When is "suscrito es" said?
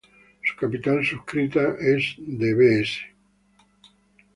1.05-2.15